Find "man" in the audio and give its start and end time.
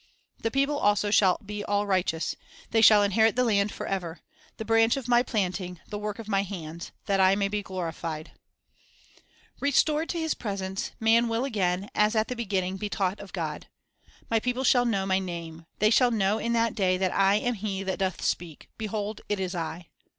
11.00-11.28